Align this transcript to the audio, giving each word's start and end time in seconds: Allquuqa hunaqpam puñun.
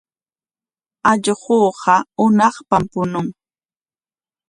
Allquuqa 1.09 1.95
hunaqpam 2.17 2.83
puñun. 2.91 3.27